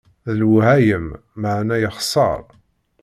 D 0.25 0.27
lwehayem, 0.39 1.07
meεna 1.41 1.75
yexser. 1.81 2.43